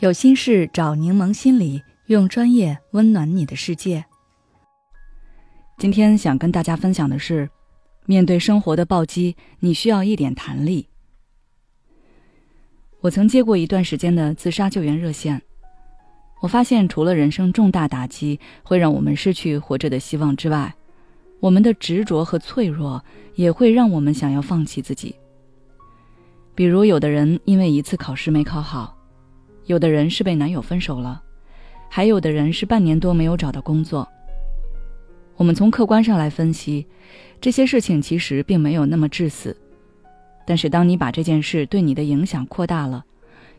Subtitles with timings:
[0.00, 4.02] 有心事找柠檬心理，用专业温暖你的世界。
[5.76, 7.46] 今天想跟大家分享的是，
[8.06, 10.88] 面对生活的暴击，你需要一点弹力。
[13.00, 15.42] 我曾接过一段时间的自杀救援热线，
[16.40, 20.74] 我发现除了人生重大打击会让我们失去活着的希望之外，
[21.40, 23.04] 我们的执着和脆弱
[23.34, 25.14] 也会让我们想要放弃自己。
[26.54, 28.96] 比如，有的人因为一次考试没考好。
[29.70, 31.22] 有的人是被男友分手了，
[31.88, 34.08] 还有的人是半年多没有找到工作。
[35.36, 36.84] 我们从客观上来分析，
[37.40, 39.56] 这些事情其实并没有那么致死，
[40.44, 43.04] 但是当你把这件事对你的影响扩大了，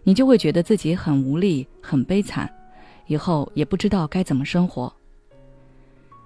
[0.04, 2.54] 你就会觉得自己很无力、很悲惨，
[3.08, 4.94] 以后也不知道该怎么生活。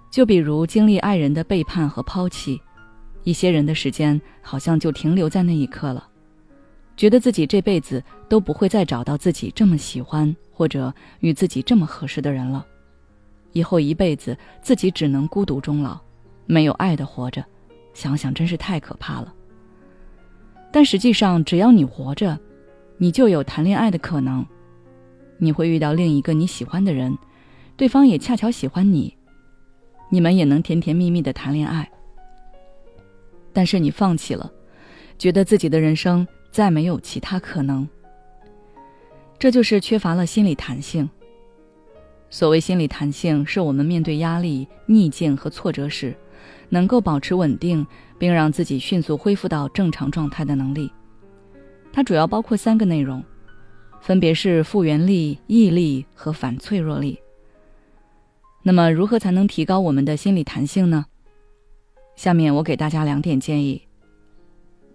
[0.10, 2.60] 就比如经历爱人的背叛和抛弃，
[3.24, 6.08] 一些人的时间好像就停留在那一刻了。
[6.98, 12.66] 觉得自己这辈子都不会再找到自己这么喜欢或者与自己这么合适的人了，
[13.52, 16.00] 以后一辈子自己只能孤独终老，
[16.46, 17.44] 没有爱的活着，
[17.94, 19.34] 想想真是太可怕了。
[20.72, 22.40] 但实际上，只要你活着，
[22.98, 24.46] 你就有谈恋爱的可能，
[25.38, 27.18] 你会遇到另一个你喜欢的人，
[27.76, 29.14] 对方也恰巧喜欢你，
[30.10, 31.90] 你们也能甜甜蜜蜜的谈恋爱。
[33.52, 34.50] 但是你放弃了，
[35.18, 36.26] 觉得自己的人生。
[36.56, 37.86] 再没有其他可能。
[39.38, 41.10] 这就是缺乏了心理弹性。
[42.30, 46.16] 所谓心理弹性，是我们面对压力、逆境和挫折时，
[46.70, 47.86] 能够保持稳定，
[48.18, 50.90] 并让自己迅速恢复到正常状态的能力。
[51.92, 53.22] 它主要包括三个内容，
[54.00, 57.20] 分别是复原力、毅力和反脆弱力。
[58.64, 61.06] 那么，如何才能提高我们的心理弹性呢？
[62.16, 63.82] 下面我给大家两点建议。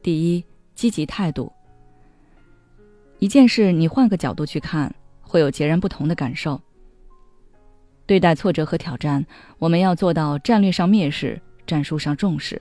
[0.02, 0.49] 第一。
[0.80, 1.52] 积极态度。
[3.18, 6.58] 一件事，你换个角度去看，会有截然不同的感受。
[8.06, 9.22] 对待挫折和挑战，
[9.58, 12.58] 我们要做到战略上蔑视，战术上重视。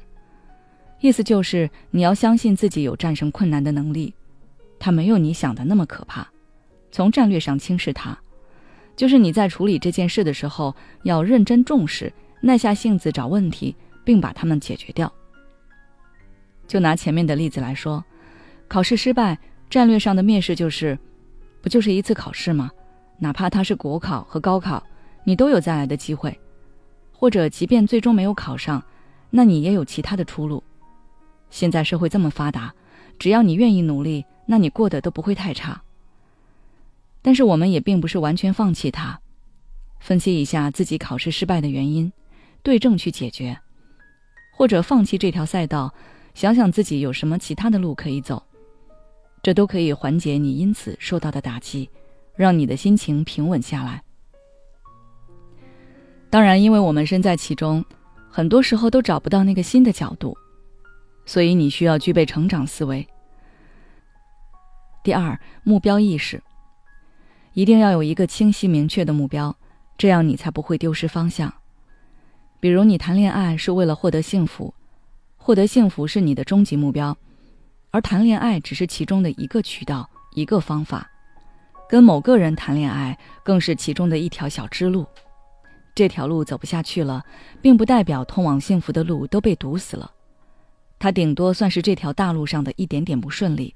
[1.00, 4.14] 意思就是，你要相信自己有战胜困难的能力，
[4.78, 6.28] 它没有你想的那么可怕。
[6.92, 8.20] 从战略上轻视它，
[8.98, 15.10] 就是你在处理这件事的时候，要认真重视，耐下性子找问题，并把它们解决掉。
[16.70, 18.06] 就拿前面的例子来说，
[18.68, 19.36] 考试失败，
[19.72, 20.98] 战略上的蔑视就是，
[21.64, 22.70] 不就是一次考试吗？
[23.18, 24.82] 哪怕它是国考和高考，
[25.24, 26.40] 你都有再来的机会，
[27.12, 28.84] 或者即便最终没有考上，
[29.32, 30.64] 那你也有其他的出路。
[31.50, 32.72] 现在社会这么发达，
[33.18, 35.82] 只要你愿意努力，那你过得都不会太差。
[37.24, 39.20] 但是我们也并不是完全放弃它，
[40.00, 42.14] 分析一下自己考试失败的原因，
[42.62, 43.58] 对症去解决，
[44.52, 45.92] 或者放弃这条赛道。
[46.40, 48.42] 想想自己有什么其他的路可以走，
[49.44, 51.90] 这都可以缓解你因此受到的打击，
[52.34, 54.02] 让你的心情平稳下来。
[56.30, 57.84] 当然，因为我们身在其中，
[58.30, 60.34] 很多时候都找不到那个新的角度，
[61.26, 63.06] 所以你需要具备成长思维。
[65.04, 66.42] 第二，目标意识，
[67.52, 69.54] 一定要有一个清晰明确的目标，
[69.98, 71.54] 这样你才不会丢失方向。
[72.62, 74.74] 比如，你谈恋爱是为了获得幸福。
[75.50, 77.18] 获得幸福是你的终极目标，
[77.90, 81.10] 而谈恋爱只是其中的一个渠道、一个方法。
[81.90, 85.08] 跟某个人谈恋爱更是其中的一条小支路。
[85.96, 87.26] 这条路走不下去了，
[87.64, 90.12] 并不代表通往幸福的路都被堵死了，
[91.00, 93.74] 它顶多算是这条大路上的一点点不顺利。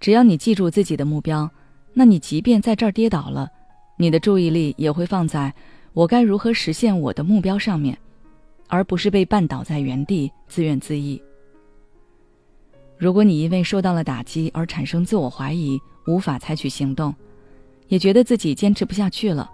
[0.00, 1.48] 只要你记住自己的目标，
[1.94, 3.48] 那你即便在这儿跌倒了，
[3.96, 5.54] 你的注意力也会放在
[5.92, 7.96] 我该如何实现我的目标上面。
[8.70, 11.20] 而不是被绊倒在原地自怨自艾。
[12.96, 17.14] 如果你因为受到了打击而产生自我怀疑，无法采取行动，
[17.88, 19.50] 也觉得自己坚持不下去了，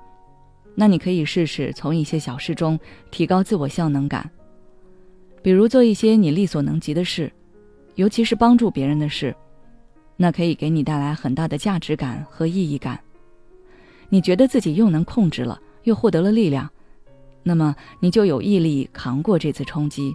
[0.74, 2.78] 那你可以试试从一些小事中
[3.10, 4.30] 提高自我效能感，
[5.42, 7.32] 比如做一些你力所能及的事，
[7.94, 9.34] 尤其是帮助别人的事，
[10.16, 13.00] 那可以给你带来很大的价值感和意义感。
[14.08, 16.70] 你觉得自己又能控制了，又获得了力量。
[17.48, 20.12] 那么你就有毅力扛过这次冲击。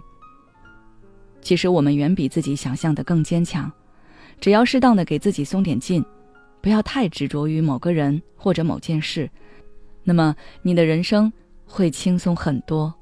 [1.40, 3.72] 其实我们远比自己想象的更坚强，
[4.38, 6.04] 只要适当的给自己松点劲，
[6.60, 9.30] 不要太执着于某个人或者某件事，
[10.04, 11.32] 那么你的人生
[11.64, 12.92] 会轻松很多。